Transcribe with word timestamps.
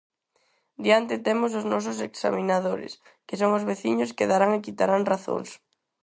Diante 0.85 1.15
temos 1.27 1.51
os 1.59 1.65
nosos 1.71 1.97
examinadores, 2.09 2.91
que 3.27 3.35
son 3.41 3.51
os 3.57 3.67
veciños 3.71 4.13
que 4.17 4.29
darán 4.31 4.51
e 4.57 4.63
quitarán 4.65 5.07
razóns. 5.13 5.49